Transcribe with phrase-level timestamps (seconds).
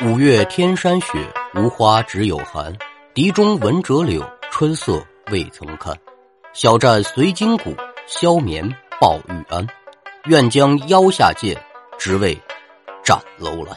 [0.00, 1.18] 五月天山雪，
[1.56, 2.72] 无花只有寒。
[3.12, 5.92] 笛中闻折柳，春色未曾看。
[6.52, 7.74] 小战随金鼓，
[8.06, 8.64] 消眠
[9.00, 9.66] 报玉安。
[10.26, 11.60] 愿将腰下剑，
[11.98, 12.40] 只为
[13.02, 13.76] 斩楼兰。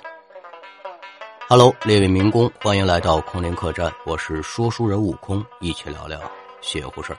[1.50, 6.22] Hello，列位民工，欢迎来到空灵客栈，我是说书人悟空，一起聊聊
[6.62, 7.18] 邪乎事儿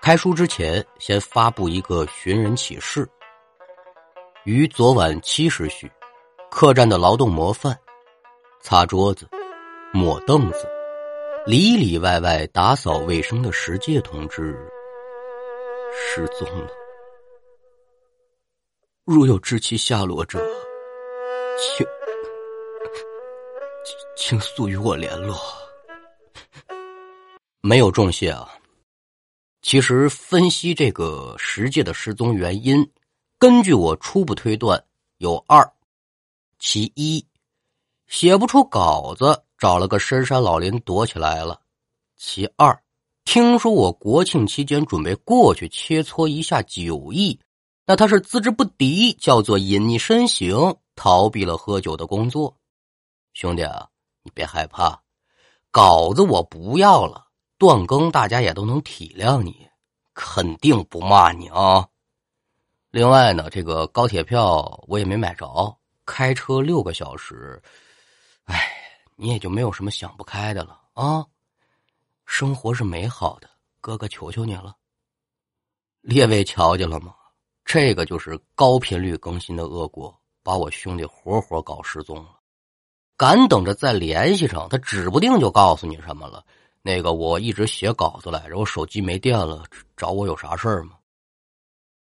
[0.00, 3.06] 开书之前，先发布一个寻人启事。
[4.44, 5.92] 于昨晚七时许。
[6.54, 7.74] 客栈的劳动模范，
[8.60, 9.26] 擦桌子、
[9.90, 10.68] 抹凳子、
[11.46, 14.54] 里里外外打扫卫生的石介同志
[15.90, 16.68] 失踪了。
[19.04, 20.38] 如有知其下落者，
[21.58, 21.86] 请
[24.14, 25.34] 请速与我联络。
[27.62, 28.46] 没有重谢啊。
[29.62, 32.92] 其实分析这个石介的失踪原因，
[33.38, 34.84] 根据我初步推断，
[35.16, 35.66] 有二。
[36.64, 37.26] 其一，
[38.06, 41.60] 写不出稿子，找了个深山老林躲起来了。
[42.16, 42.80] 其二，
[43.24, 47.40] 听说我国庆期间准备过去切磋一下酒艺，
[47.84, 52.56] 那他是资质不敌，叫做隐匿身形，逃避了喝酒的工作。
[53.34, 53.88] 兄弟啊，
[54.22, 55.02] 你别害怕，
[55.72, 57.26] 稿子我不要了，
[57.58, 59.66] 断更大家也都能体谅你，
[60.14, 61.88] 肯定不骂你啊。
[62.92, 65.76] 另外呢，这个高铁票我也没买着。
[66.04, 67.62] 开车六个小时，
[68.44, 68.72] 哎，
[69.16, 71.24] 你也就没有什么想不开的了啊！
[72.24, 73.48] 生活是美好的，
[73.80, 74.76] 哥哥求求你了。
[76.00, 77.14] 列位瞧见了吗？
[77.64, 82.40] 这个就是高频率更新的恶果，把我兄弟活活搞失踪了。
[83.16, 86.44] 敢等着再联系上他，指不定就告诉你什么了。
[86.82, 89.62] 那个，我一直写稿子来着，我手机没电了，
[89.96, 90.98] 找我有啥事儿吗？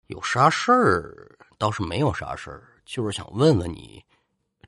[0.08, 1.38] 有啥事儿？
[1.58, 2.69] 倒是没有啥事儿。
[2.90, 4.04] 就是想问问你，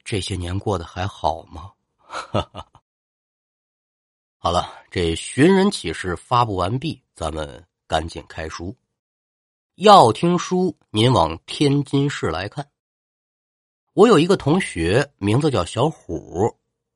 [0.04, 1.72] 这些年过得还好吗？
[4.38, 8.76] 好了，这寻人启事发布完毕，咱们赶紧开书。
[9.78, 12.70] 要听书，您往天津市来看。
[13.94, 16.56] 我有一个同学，名字叫小虎，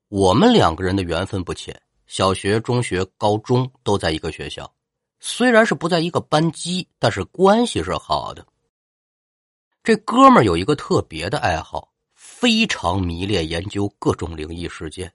[0.10, 4.72] 我们两个人的缘分不浅，小学、中学、高中都在一个学校，
[5.20, 8.46] 虽然是不在一个班级，但是关系是好的。
[9.86, 15.14] 这哥们儿有一个特别的爱好，非常迷恋研究各种灵异事件。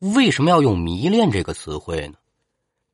[0.00, 2.14] 为什么要用“迷恋”这个词汇呢？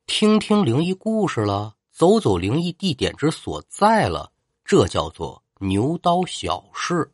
[0.05, 4.31] 听听灵异故事了，走走灵异地点之所在了，
[4.63, 7.11] 这叫做牛刀小试。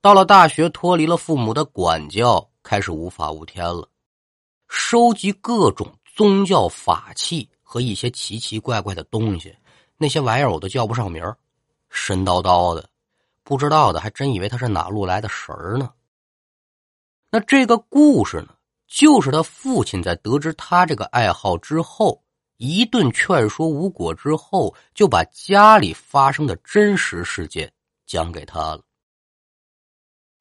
[0.00, 3.88] 到了大学，脱离了父母的管教，开始无法无天了，
[4.66, 9.54] 收集各种宗教法器和一些奇奇怪怪的东西。
[9.96, 11.38] 那些玩意儿我都叫不上名儿。
[11.90, 12.88] 神叨叨的，
[13.42, 15.92] 不知道的还真以为他是哪路来的神儿呢。
[17.30, 18.54] 那这个故事呢，
[18.86, 22.22] 就是他父亲在得知他这个爱好之后，
[22.56, 27.72] 一顿劝说无果之后，就把家里发生的真实事件
[28.06, 28.82] 讲给他了。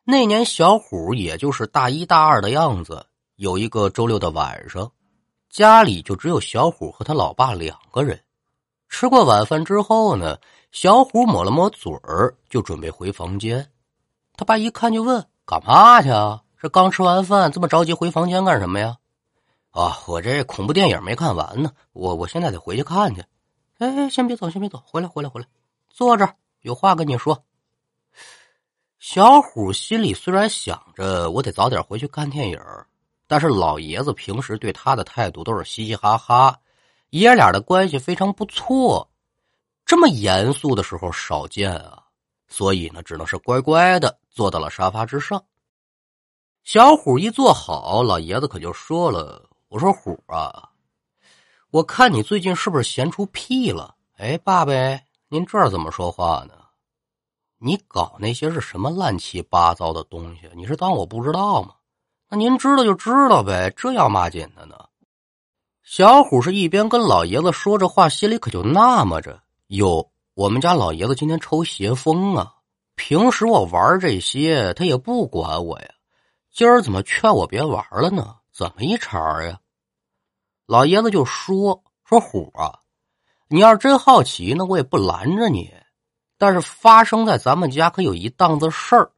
[0.04, 3.06] 那年小虎也就是大一大二的样子，
[3.36, 4.92] 有一个周六的晚上，
[5.50, 8.20] 家里就只有小虎和他老爸两个人。
[8.88, 10.38] 吃过晚饭之后呢？
[10.72, 13.72] 小虎抹了抹嘴儿，就准备回房间。
[14.38, 16.44] 他爸一看就问：“干嘛去啊？
[16.62, 18.97] 这刚吃完饭，这么着急回房间干什么呀
[19.72, 23.24] ？”“啊，我这恐怖电影没看完呢，我我现在得回去看去。
[23.79, 25.47] ”“哎，先别走，先别走，回来，回来，回来，
[25.90, 27.44] 坐这儿，有话跟你说。”
[29.00, 32.59] 小虎心里虽然想着我得早点回去看电影，
[33.28, 36.59] 但是老爷子平时对他的态度都是嘻嘻哈哈，
[37.09, 39.09] 爷俩的关系非常不错。
[39.90, 42.04] 这么严肃的时候少见啊，
[42.48, 45.44] 所以呢，只能是乖乖的坐到了沙发之上。
[46.64, 50.70] 小虎一坐好，老爷子可就说了：“我说虎啊，
[51.72, 53.96] 我看你最近是不是闲出屁了？
[54.18, 54.72] 哎，爸爸，
[55.28, 56.53] 您这怎么说话呢？
[57.58, 60.47] 你搞那些是什么乱七八糟的东西？
[60.56, 61.74] 你是当我不知道吗？
[62.30, 64.78] 那您知道就知道呗，这要嘛紧的呢？”
[65.82, 69.42] 小虎是一边跟老爷子说着话，心里可就纳闷着。
[69.70, 72.56] 哟，我们家老爷子今天抽邪风啊！
[72.96, 75.88] 平时我玩这些，他也不管我呀。
[76.52, 78.38] 今儿怎么劝我别玩了呢？
[78.52, 79.60] 怎么一茬呀？
[80.66, 82.80] 老爷子就说：“说虎啊，
[83.48, 85.72] 你要是真好奇呢，我也不拦着你。
[86.40, 89.12] 但是发生在咱们家可有一档子事儿，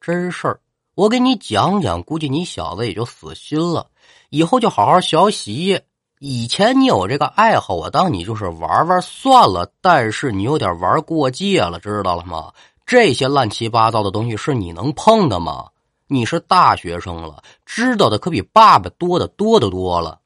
[0.00, 0.60] 真事儿，
[0.94, 3.90] 我给你讲讲，估计你小子也就死心了。
[4.28, 5.80] 以后就好好学习。”
[6.22, 9.72] 以前你有这个爱好，我当你就是玩玩算了。
[9.80, 12.52] 但是你有点玩过界了，知道了吗？
[12.84, 15.68] 这些乱七八糟的东西是你能碰的吗？
[16.08, 20.20] 你是大学生了，知道的可比爸爸多的多的多了。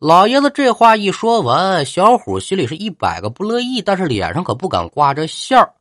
[0.00, 5.74] 老爷子这话一说完，小虎心里是一百个不乐意，但是脸上可不敢挂着馅儿。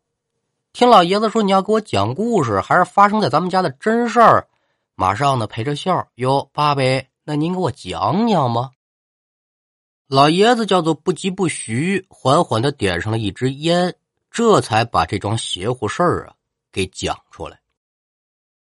[0.73, 4.47] 听老爷子说你要给我讲故事，还是发生在咱们家的真事儿，
[4.93, 6.83] 马上呢陪着笑哟，爸爸，
[7.29, 8.71] 那您给我讲讲吗？
[10.07, 13.95] 老爷子叫做不疾不徐，缓缓的点上了一支烟，
[14.31, 16.33] 这才把这桩邪乎事儿啊
[16.71, 17.59] 给讲出来。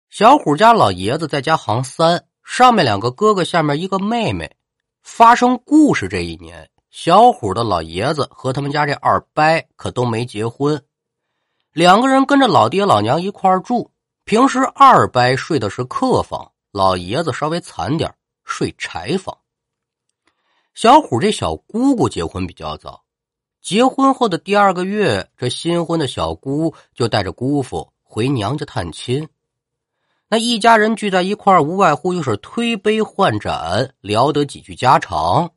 [0.09, 4.55] 小虎家老爷子在家行三，上面两个哥哥，下面一个妹妹。
[5.03, 9.43] 发生故事这一年，小虎的老爷子和他们家这二伯
[9.75, 10.81] 可都没结婚，
[11.73, 13.91] 两个人跟着老爹老娘一块住。
[14.25, 19.37] 平时二伯睡的是客房，老爷子稍微惨点睡柴房。
[20.75, 23.05] 小虎这小姑姑结婚比较早，
[23.63, 29.29] 结婚后的第二个月，这新婚的小姑就带着姑父回娘家探亲。
[30.29, 35.53] 那一家人聚在一块无外乎就是推杯换盏，聊得几句家常。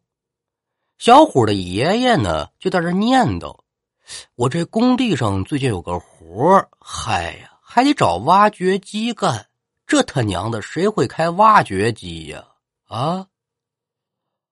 [0.99, 3.57] 小虎的爷爷呢，就在这念叨
[4.35, 9.47] ：“我这工地上最近有个活嗨呀，还得找挖掘机干。
[9.87, 12.45] 这他娘的，谁会开挖掘机呀？！”
[12.87, 13.27] 啊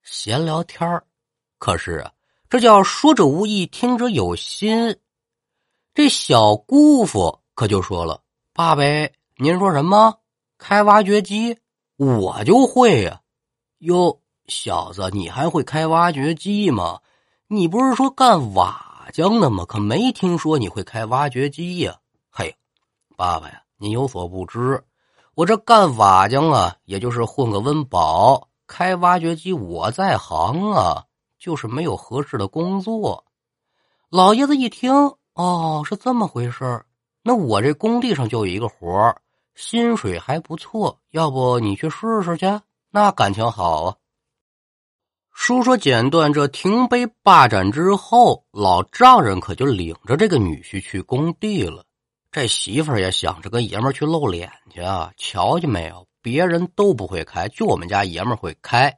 [0.03, 1.05] 闲聊天儿，
[1.57, 2.11] 可是啊，
[2.49, 4.99] 这叫说者无意，听者有心。
[5.93, 8.21] 这小姑父可就说了
[8.51, 8.83] ：“爸爸，
[9.37, 10.19] 您说什么？
[10.57, 11.57] 开挖掘机？
[11.95, 13.21] 我就会呀！
[13.77, 16.99] 哟，小子，你还会开挖掘机吗？
[17.47, 19.63] 你不是说干瓦匠的吗？
[19.63, 21.97] 可没听说你会开挖掘机呀！
[22.29, 22.53] 嘿，
[23.15, 24.83] 爸爸呀，您有所不知，
[25.35, 31.03] 我这干瓦匠啊，也就是混个温饱。”开挖掘机，我在行啊，
[31.37, 33.23] 就是没有合适的工作。
[34.09, 34.91] 老爷子一听，
[35.35, 36.83] 哦，是这么回事
[37.21, 39.15] 那我这工地上就有一个活
[39.53, 42.59] 薪水还不错，要不你去试试去？
[42.89, 43.95] 那感情好啊。
[45.31, 51.84] 书说简短，这停杯霸占之后，老丈人可就领着这个女婿去工地了。
[52.35, 56.05] 这媳妇儿也想着跟爷们去露脸去啊，瞧见没有？
[56.21, 58.93] 别人都不会开，就我们家爷们会开，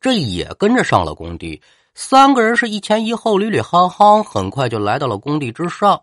[0.00, 1.62] 这也跟着上了工地。
[1.94, 6.02] 三个人是一前一后，捋捋夯夯，很快就来到了工地之上。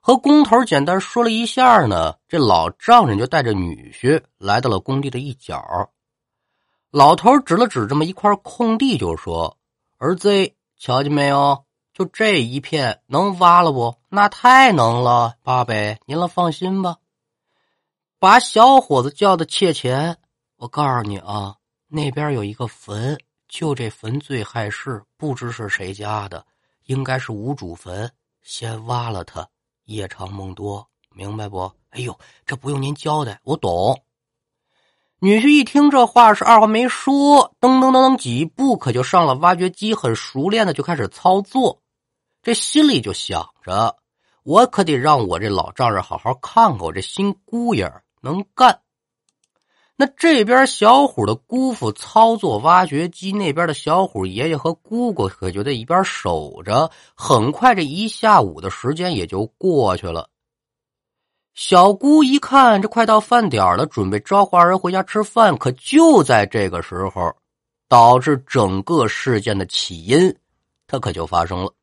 [0.00, 5.62] 和工头简单说了一下呢，这老丈人就带着女婿来到了工地的一角。
[6.90, 9.58] 老头指了指这么一块空地，就说
[10.00, 10.30] ：“儿子，
[10.78, 11.66] 瞧见没有？
[11.92, 13.94] 就这一片，能挖了不？
[14.10, 15.74] 那太能了，爸爸，
[16.06, 16.96] 您了放心吧。”
[18.18, 20.16] 把小伙子叫的切钱，
[20.56, 21.56] 我告诉你啊，
[21.86, 23.16] 那边有一个坟，
[23.46, 26.44] 就这坟最害事，不知是谁家的，
[26.86, 28.10] 应该是无主坟。
[28.42, 29.46] 先挖了它，
[29.84, 31.70] 夜长梦多，明白不？
[31.90, 34.02] 哎呦，这不用您交代，我懂。
[35.20, 41.82] 女婿一听这话，是二话没说，噔噔噔噔几步，可就上了挖掘机，很熟练的就开始操作。
[42.48, 43.98] 这心里就想着，
[44.42, 47.92] 我可得让我这老丈人好好看看我这新姑爷。
[48.22, 48.80] 能干，
[49.96, 56.90] 那这边小虎的姑父操作挖掘机，那边的小虎爷爷和姑姑可就在一边守着。
[57.14, 60.30] 很快，这一下午的时间也就过去了。
[61.52, 65.58] 小姑一看，这快到饭点了，准备招呼二人回家吃饭。
[65.58, 67.36] 可就在这个时候，
[67.90, 70.34] 导致整个事件的起因，
[70.86, 71.74] 它可就发生了。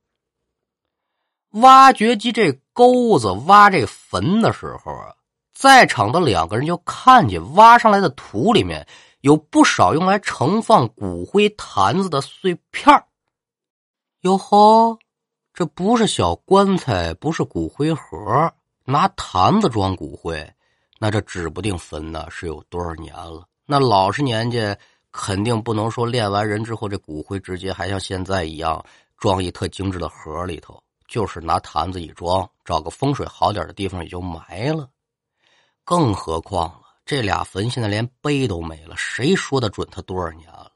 [1.61, 5.13] 挖掘机这钩子挖这坟的时候啊。
[5.53, 8.85] 在场的两个人就看见挖上来的土里面
[9.21, 12.93] 有不少用来盛放骨灰坛子的碎片
[14.21, 14.99] 哟呵，
[15.53, 18.51] 这不是小棺材，不是骨灰盒，
[18.83, 20.45] 拿坛子装骨灰，
[20.99, 23.47] 那这指不定坟呢是有多少年了。
[23.65, 24.59] 那老实年纪
[25.09, 28.83] 肯定不能说炼完人之后这骨灰直接还像现在一样
[29.17, 34.89] 装一特精致的盒里头，就是拿坛子一装，找个风水好点的地方也就埋了。
[35.83, 40.71] 更何况了，这俩坟现在连碑都没了，谁说的准他多少年了？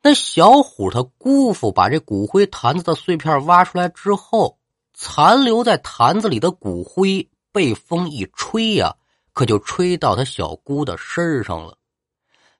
[0.00, 4.56] 那小虎他姑父把这骨灰坛子的碎片挖出来之后，
[4.94, 8.94] 残留在坛子里的骨灰被风一吹呀，
[9.32, 11.76] 可就吹到他小姑的身上了。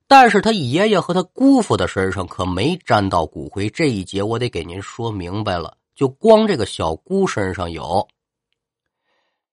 [0.08, 5.77] 但是他爷爷和他姑父的身上可没沾到骨灰，这一节我得给您说明白了。
[5.98, 8.06] 就光这个小姑身上有。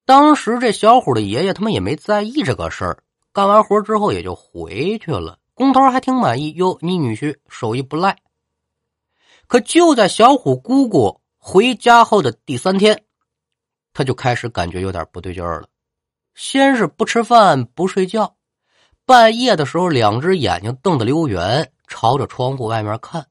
[0.06, 3.00] 当时这小虎的爷爷他们也没在意这个事儿，
[3.34, 5.40] 干完活之后也就回去了。
[5.56, 8.20] 工头还挺满意，哟，你女婿手艺不赖。
[9.48, 13.06] 可就在小虎姑姑回家后的第三天，
[13.92, 15.68] 他就开始感觉有点不对劲儿了。
[16.36, 18.36] 先是不吃饭不睡觉，
[19.04, 23.26] 半夜的时候两只眼睛瞪得溜圆，朝着窗户外面看。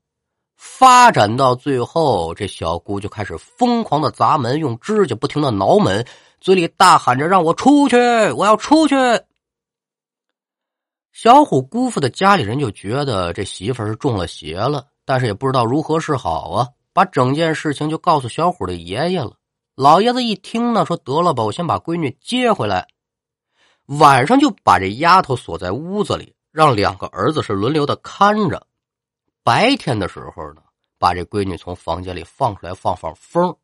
[0.66, 6.04] 发展到最后，这小姑就开始疯狂的砸门，用指甲不停的挠门，
[6.40, 7.97] 嘴里大喊着：“让我出去，
[8.33, 8.97] 我要出去！”
[11.12, 19.35] 小虎姑父的家里人就觉得这媳妇是中了邪了，但是也不知道如何是好啊，把整件事情就告诉小虎的爷爷了。
[19.76, 22.88] 老爷子一听呢，说：“得了吧，我先把闺女接回来。”
[24.00, 28.66] 晚上就把这丫头锁在屋子里，让两个儿子是轮流的看着。
[29.44, 30.62] 白天的时候呢，
[30.98, 33.54] 把这闺女从房间里放出来放放风。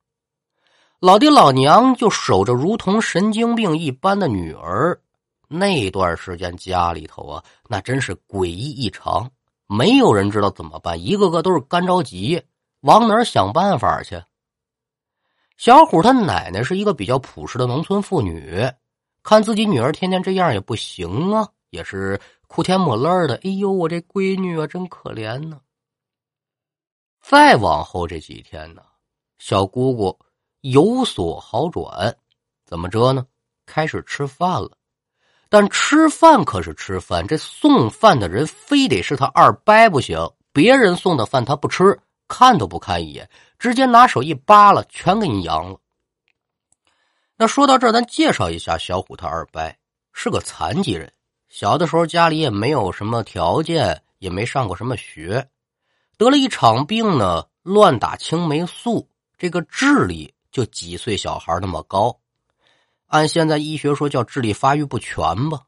[0.98, 5.00] 老爹老娘就守着如同神经病一般的女儿。
[5.48, 9.30] 那段时间家里头啊，那真是诡异异常，
[9.66, 12.42] 没有人知道怎么办，一个个都是干着急，
[12.82, 14.22] 往哪儿想办法去？
[15.56, 18.70] 小虎他奶奶是一个比较朴实的农村妇女，
[19.22, 23.36] 看自己女儿天天这样也不行啊，也是哭天抹泪的。
[23.42, 25.58] 哎呦，我这闺女啊，真可怜呢。
[27.30, 28.82] 再往后这几天呢，
[29.38, 30.18] 小姑姑
[30.62, 32.12] 有所好转，
[32.64, 33.24] 怎么着呢？
[33.66, 34.72] 开始吃饭了，
[35.48, 40.18] 但吃饭可是吃饭，这送饭的人非得是他二伯不行，
[40.52, 41.96] 别人送的饭他不吃，
[42.26, 45.78] 看都不看一眼，直接拿手一扒拉，全给你扬了。
[47.36, 49.72] 那说到这，咱介绍一下小虎他二伯
[50.12, 51.12] 是个残疾人，
[51.48, 55.48] 小的时候家里也没有什么条件，也没上过什么学。
[56.20, 59.08] 得了一场病呢，乱打青霉素，
[59.38, 62.14] 这个智力就几岁小孩那么高，
[63.06, 65.62] 按现在医学说叫智力发育不全吧。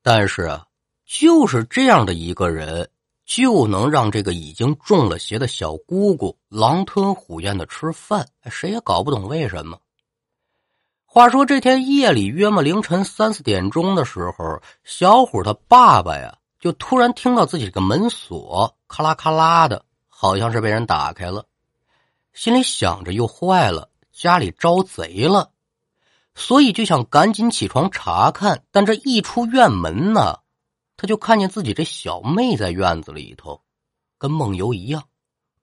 [0.00, 0.66] 但是啊，
[1.04, 2.88] 就是这样的一个人，
[3.26, 9.76] 就能让这个已经中了邪的小姑姑狼吞虎咽的吃饭，谁也搞不懂为什么。
[11.04, 16.38] 话说这天夜里约么凌晨三四点钟的时候，小虎他爸爸呀。
[16.64, 21.44] 就突然听到自己这个门锁咔啦咔啦的，好像是被人打开了，
[22.32, 25.50] 心里想着又坏了，家里招贼了，
[26.34, 28.62] 所以就想赶紧起床查看。
[28.70, 30.38] 但这一出院门呢，
[30.96, 33.60] 他就看见自己这小妹在院子里头，
[34.16, 35.04] 跟梦游一样。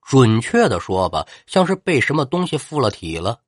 [0.04, 3.40] 准确的说吧，像是被什么东西附了体了。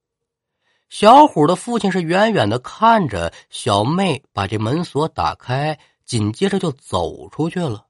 [0.90, 5.78] 小虎的父亲是远远的看着小妹把这门锁打开。
[6.06, 7.86] 紧接着就走出去了，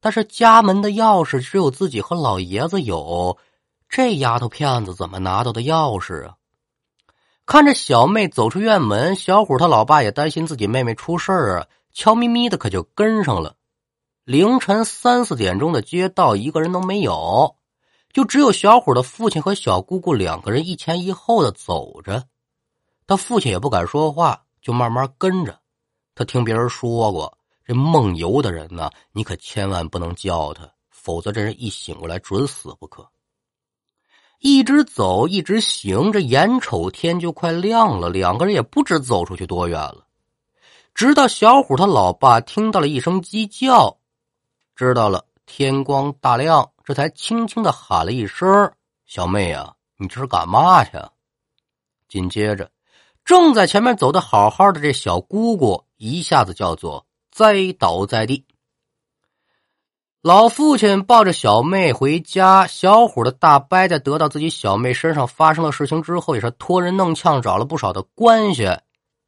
[0.00, 3.38] 但是家门的钥匙只有自己和老爷子有，
[3.88, 6.36] 这丫头片子怎么拿到的钥匙啊？
[7.46, 13.56] 看着小妹走出院门，小虎他老爸也担心自己妹妹出事啊，悄咪咪的可就跟上了。
[14.24, 17.56] 凌晨三四点钟的街道，一个人都没有，
[18.12, 22.24] 就只有小虎的父亲和小姑姑两个人一前一后的走着。
[23.06, 25.58] 他父亲也不敢说话，就慢慢跟着。
[26.14, 27.37] 他听别人说过。
[27.68, 33.06] 这梦游的人呢，你可千万不能叫他，否则这人一醒过来准死不可。
[34.38, 40.06] 一直走，一直行，这眼瞅天就快亮了，两个人也不知走出去多远了。
[40.94, 43.98] 直到小虎他老爸听到了一声鸡叫，
[44.74, 48.72] 知道了天光大亮，这才轻轻的喊了一声
[49.04, 50.92] ：“小妹啊，你这是干嘛去？”
[52.08, 52.70] 紧接着，
[53.26, 57.04] 正在前面走的好好的这小姑姑一下子叫做。
[57.38, 58.44] 栽倒在地，
[60.20, 62.66] 老父亲抱着小妹回家。
[62.66, 68.76] 小虎的大伯在得到自己小妹身上发生的事情之后，也是托人弄呛，找了不少的关系。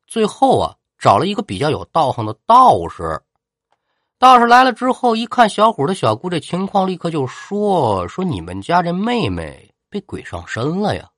[0.09, 3.23] 最后啊，找了一个比较有道行的道士。
[4.19, 11.11] 道士来了之后，一看小虎的小姑这情况，立刻就说：“说你们家这妹妹被鬼上身了呀。”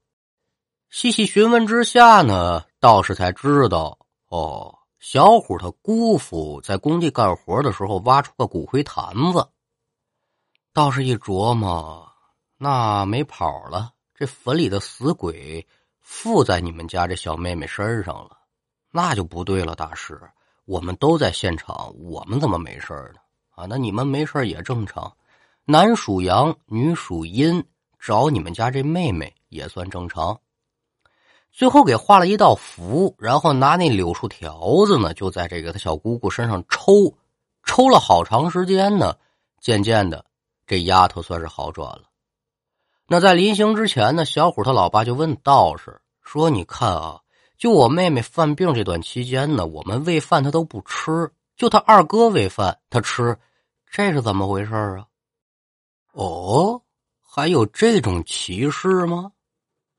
[0.93, 3.97] 细细询问之下呢，道士才知道
[4.29, 4.81] 哦。
[5.03, 9.49] 小虎他姑父在工地干活的时候挖出个骨灰坛子，
[10.73, 12.09] 倒是一琢磨，
[12.57, 15.67] 那没跑了，这坟里的死鬼
[15.99, 18.39] 附在你们家这小妹妹身上了，
[18.93, 19.75] 那就不对了。
[19.75, 20.21] 大师，
[20.67, 23.19] 我们都在现场，我们怎么没事呢？
[23.57, 25.13] 啊，那你们没事也正常，
[25.65, 27.65] 男属阳，女属阴，
[27.99, 30.41] 找你们家这妹妹也算正常。
[31.53, 37.15] 最后给画了一道符，然后拿那柳树条子呢，就在这个他小姑姑身上抽，
[37.63, 39.15] 抽了好长时间呢。
[39.61, 40.25] 渐渐的，
[40.67, 42.03] 这丫头算是好转了。
[43.07, 47.21] 那在临行之前呢，小虎他老爸就问道士说：“你看啊，
[47.59, 53.39] 就我妹妹犯病这段期间呢，我们喂饭她都不吃，就他二哥喂饭她吃，
[53.91, 55.07] 这是怎么回事啊？”
[56.13, 56.83] 哦，
[57.21, 59.31] 还有这种歧视吗？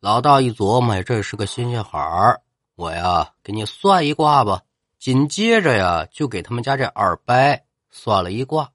[0.04, 2.42] 老道一琢磨，这是个新鲜孩儿，
[2.76, 4.62] 我呀，给你算一卦吧。
[5.00, 7.34] 紧接着呀，就给他们家这二伯
[7.90, 8.70] 算了一卦。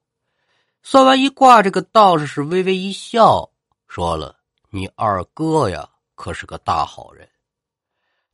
[0.83, 3.51] 算完一卦，这个道士是微微一笑，
[3.87, 4.37] 说了
[4.73, 7.29] ：“你二哥呀，可是个大好人。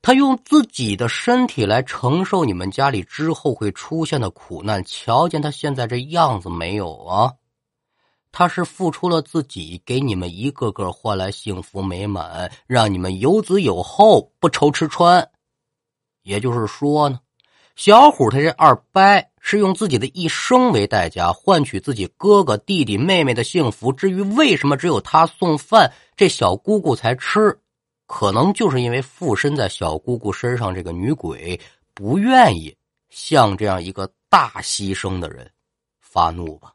[0.00, 4.84] 他用自己的身体来承受你们家里之后会出现的苦难。
[4.84, 7.32] 瞧见他现在这样子没有啊？
[8.36, 15.30] 他是付出了自己，给你们一个个换来幸福美满，让你们有子有后，不愁吃穿。
[16.24, 17.20] 也就是说呢。”
[17.76, 19.02] 小虎他这二伯
[19.40, 23.92] 是用自己的一生为代价换取自己哥哥弟弟妹妹的幸福。
[23.92, 27.58] 至于为什么只有他送饭，这小姑姑才吃，
[28.06, 31.60] 可能就是因为附身在小姑姑身上这个女鬼
[31.94, 32.76] 不愿意
[33.10, 35.50] 向这样一个大牺牲的人
[36.00, 36.73] 发怒吧。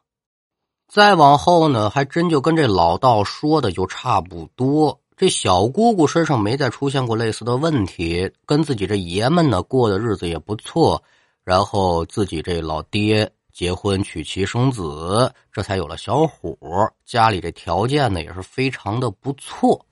[0.92, 5.00] 再往后呢，还真就跟这老道说的就差不多。
[5.16, 11.00] 这小姑姑身上没再出现过类似的问题，跟自己这爷们呢过的日子也不错，
[11.44, 16.58] 然后自己这老爹结婚娶妻生子，这才有了小虎。
[17.06, 19.86] 家里这条件呢也是非常的不错。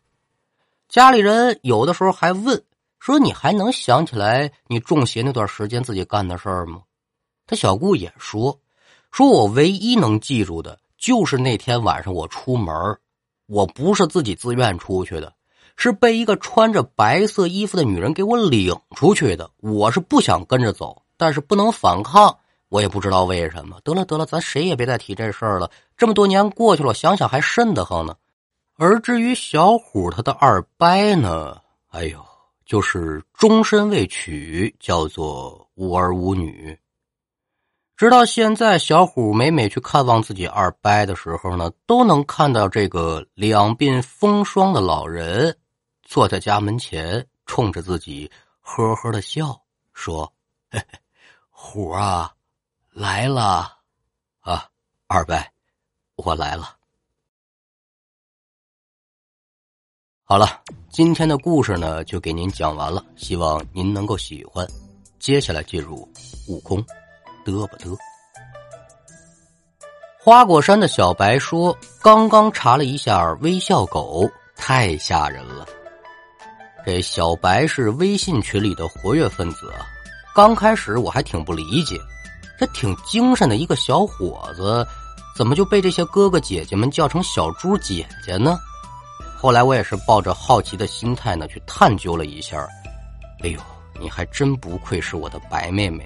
[0.89, 2.61] 家里人有的时候还问
[2.99, 6.83] 说：“你还能想起来你中邪那段时间自己干的事儿吗？”
[7.47, 8.59] 他小姑也说
[9.13, 12.75] ：“说我唯一能记住的就是那天晚上我出门。”
[13.47, 15.33] 我不是自己自愿出去的，
[15.75, 19.51] 是被一个穿着白色衣服的女人给我领出去的。
[19.61, 22.37] 我是不想跟着走，但是不能反抗，
[22.69, 23.81] 我也不知道为什么。
[23.83, 25.71] 得了得了，咱谁也别再提这事儿了。
[25.97, 28.15] 这么多年过去了，想想还瘆得慌呢。
[28.77, 31.57] 而至于小虎他的二伯呢，
[31.89, 32.23] 哎呦，
[32.67, 36.79] 就是终身未娶，叫做无儿无女。
[37.99, 45.59] 直到现在，小虎每每去看望自己二伯的时候呢，都能看到这个两鬓风霜的老人
[46.03, 49.61] 坐在家门前，冲着自己呵呵的笑，
[49.93, 50.33] 说
[50.71, 50.87] ：“嘿嘿
[51.51, 52.33] 虎啊，
[52.93, 53.79] 来了
[54.43, 54.71] 啊，
[55.09, 55.37] 二伯，
[56.15, 56.77] 我来了。”
[60.23, 64.65] 好了，今天的故事呢，就给您讲完了，希望您能够喜欢。
[65.19, 66.09] 接下来进入
[66.47, 66.81] 悟空。
[67.53, 67.97] 嘚不嘚？
[70.21, 75.67] 花果山的小白说：“刚刚查了一下微笑狗，太吓人了。”
[76.85, 79.87] 这小白是微信群里的活跃分子啊。
[80.35, 81.99] 刚开始我还挺不理解，
[82.59, 84.87] 这挺精神的一个小伙子，
[85.37, 88.59] 怎么就被这些哥哥姐姐们叫成小猪姐姐呢？
[89.37, 92.67] 后来我也是抱着好奇的心态呢，去探究了一下。
[93.41, 93.61] 哎呦，
[94.01, 96.05] 你还真不愧是我的白妹妹。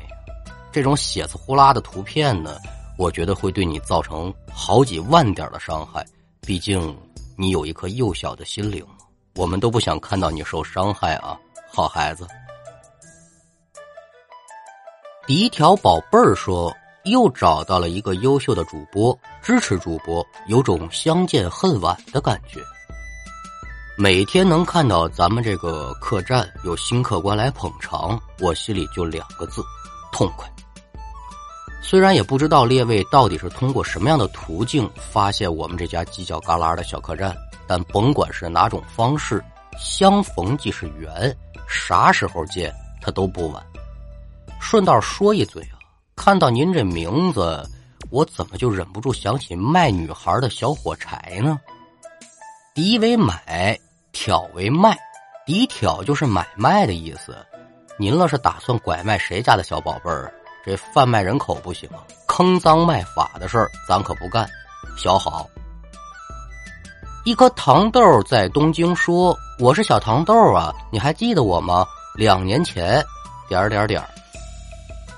[0.72, 2.56] 这种血字呼啦的图片呢，
[2.96, 6.04] 我觉得会对你造成好几万点的伤害。
[6.40, 6.96] 毕竟
[7.36, 8.84] 你有一颗幼小的心灵，
[9.36, 11.38] 我们都不想看到你受伤害啊，
[11.72, 12.26] 好孩子。
[15.26, 22.60] 第一条宝贝儿说，又找到了一个优秀的主播，支持主播，有种相见恨晚的感觉。
[23.96, 29.62] 每天能看到咱们这个客栈有新客官来捧场，我心里就两个字：
[30.12, 30.48] 痛快。
[31.82, 39.42] 虽然也不知道列位到底是通过什么样的途径发现我们这家犄角旮旯的小客栈，但甭管是哪种方式，
[39.76, 41.36] 相逢即是缘，
[41.68, 43.62] 啥时候见他都不晚。
[44.60, 45.76] 顺道说一嘴啊，
[46.14, 47.68] 看到您这名字，
[48.10, 51.60] 我怎么就忍不住想起卖女孩的小火柴呢？
[52.74, 53.78] 敌为买，
[54.12, 54.96] 挑为卖，
[55.44, 57.36] 敌挑就是买卖的意思。
[58.02, 60.34] 您了是打算拐卖谁家的小宝贝儿？
[60.66, 61.88] 这贩卖人口不行，
[62.26, 64.44] 坑赃卖法的事儿咱可不干。
[64.96, 65.48] 小好，
[67.24, 71.86] 一颗糖豆在东京说：“我是小糖豆啊，你还记得我吗？”
[72.18, 73.00] 两年前，
[73.48, 74.02] 点点点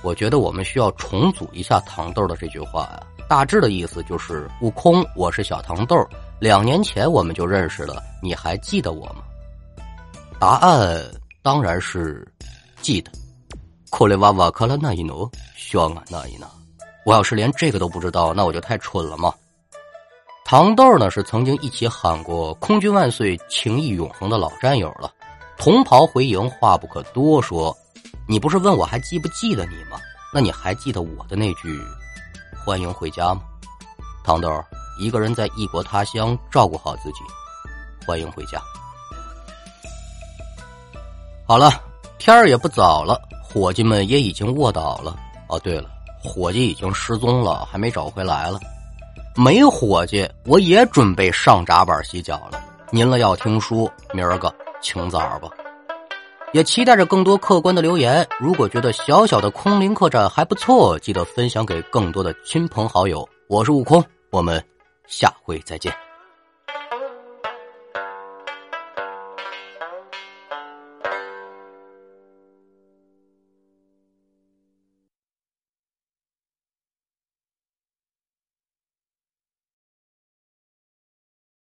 [0.02, 3.02] 我觉得我们需要重组一下糖豆的这句话呀。
[3.26, 6.06] 大致的意思就是：悟空，我是小糖豆，
[6.38, 9.22] 两年前我们就认识了，你还记得我吗？
[10.38, 11.02] 答案
[11.42, 12.26] 当然是
[12.84, 13.10] 记得。
[13.90, 16.46] 克雷瓦瓦克拉那一诺，香啊那一呢？
[17.06, 19.32] 我要是连这个都不知道，那我就太蠢了嘛！
[20.44, 25.10] 糖豆呢是曾经一起喊过“空军万岁，情谊永恒”的老战友了。
[25.56, 27.74] 同袍回营，话不可多说。
[28.28, 29.98] 你不是问我还记不记得你吗？
[30.32, 31.80] 那你还记得我的那句
[32.64, 33.42] “欢迎回家”吗？
[34.22, 34.62] 糖豆，
[34.98, 37.20] 一个人在异国他乡，照顾好自己，
[38.06, 38.60] 欢迎回家。
[41.46, 41.70] 好了，
[42.18, 43.20] 天儿也不早了。
[43.42, 45.16] 伙计们也已经卧倒了。
[45.48, 45.88] 哦，对了，
[46.22, 48.58] 伙计已经失踪了，还没找回来了。
[49.36, 52.60] 没伙计，我也准备上闸板洗脚了。
[52.90, 55.48] 您了要听书，明儿个请早吧。
[56.52, 58.26] 也期待着更多客观的留言。
[58.38, 63.28] 如果觉得小小的空灵客栈还不错，记得分享给更多的亲朋好友。
[63.48, 64.64] 我是悟空，我们
[65.08, 65.92] 下回再见。